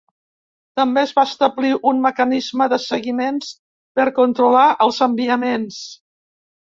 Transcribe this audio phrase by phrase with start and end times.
[0.79, 3.37] També es va establir un mecanisme de seguiment
[4.01, 5.83] per controlar els enviaments.